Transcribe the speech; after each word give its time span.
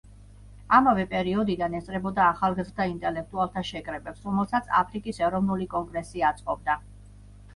ამავე 0.77 1.03
პერიოდიდან 1.09 1.73
ესწრებოდა 1.79 2.23
ახალგაზრდა 2.29 2.87
ინტელექტუალთა 2.93 3.63
შეკრებებს, 3.71 4.23
რომელსაც 4.29 4.71
აფრიკის 4.79 5.21
ეროვნული 5.27 5.67
კონგრესი 5.75 6.25
აწყობდა. 6.31 6.79